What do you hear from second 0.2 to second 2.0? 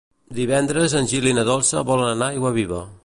Divendres en Gil i na Dolça